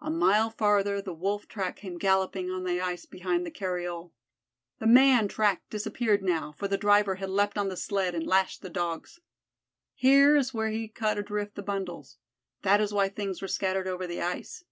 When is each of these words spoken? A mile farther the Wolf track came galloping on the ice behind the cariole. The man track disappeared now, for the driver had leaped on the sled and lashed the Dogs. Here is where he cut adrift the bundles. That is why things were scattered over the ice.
A 0.00 0.10
mile 0.10 0.50
farther 0.50 1.00
the 1.00 1.14
Wolf 1.14 1.46
track 1.46 1.76
came 1.76 1.96
galloping 1.96 2.50
on 2.50 2.64
the 2.64 2.80
ice 2.80 3.06
behind 3.06 3.46
the 3.46 3.52
cariole. 3.52 4.12
The 4.80 4.86
man 4.88 5.28
track 5.28 5.62
disappeared 5.70 6.24
now, 6.24 6.50
for 6.50 6.66
the 6.66 6.76
driver 6.76 7.14
had 7.14 7.30
leaped 7.30 7.56
on 7.56 7.68
the 7.68 7.76
sled 7.76 8.16
and 8.16 8.26
lashed 8.26 8.62
the 8.62 8.68
Dogs. 8.68 9.20
Here 9.94 10.34
is 10.34 10.52
where 10.52 10.70
he 10.70 10.88
cut 10.88 11.18
adrift 11.18 11.54
the 11.54 11.62
bundles. 11.62 12.18
That 12.62 12.80
is 12.80 12.92
why 12.92 13.10
things 13.10 13.40
were 13.40 13.46
scattered 13.46 13.86
over 13.86 14.08
the 14.08 14.20
ice. 14.22 14.64